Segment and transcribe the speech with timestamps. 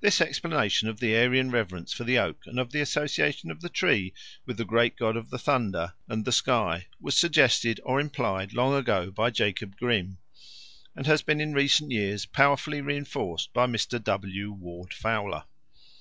[0.00, 3.68] This explanation of the Aryan reverence for the oak and of the association of the
[3.68, 4.14] tree
[4.46, 8.72] with the great god of the thunder and the sky, was suggested or implied long
[8.72, 10.18] ago by Jacob Grimm,
[10.94, 14.00] and has been in recent years powerfully reinforced by Mr.
[14.00, 14.52] W.
[14.52, 15.42] Warde Fowler.